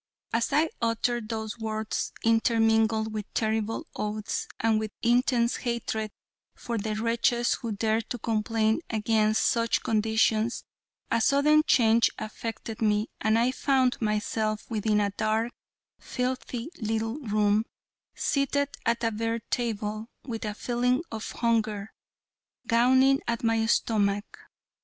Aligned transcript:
As 0.33 0.51
I 0.51 0.69
uttered 0.81 1.29
those 1.29 1.59
words, 1.59 2.11
intermingled 2.23 3.13
with 3.13 3.31
terrible 3.35 3.85
oaths, 3.95 4.47
and 4.59 4.79
with 4.79 4.89
intense 5.03 5.57
hatred 5.57 6.09
for 6.55 6.79
the 6.79 6.95
wretches 6.95 7.53
who 7.53 7.71
dared 7.73 8.09
to 8.09 8.17
complain 8.17 8.79
against 8.89 9.43
such 9.43 9.83
conditions 9.83 10.63
a 11.11 11.21
sudden 11.21 11.61
change 11.67 12.09
affected 12.17 12.81
me 12.81 13.11
and 13.21 13.37
I 13.37 13.51
found 13.51 14.01
myself 14.01 14.67
within 14.71 14.99
a 14.99 15.11
dark, 15.11 15.53
filthy 15.99 16.71
little 16.79 17.19
room, 17.19 17.65
seated 18.15 18.69
at 18.87 19.03
a 19.03 19.11
bare 19.11 19.41
table, 19.51 20.09
with 20.25 20.45
a 20.45 20.55
feeling 20.55 21.03
of 21.11 21.29
hunger 21.31 21.93
gnawing 22.71 23.21
at 23.27 23.43
my 23.43 23.67
stomach. 23.67 24.39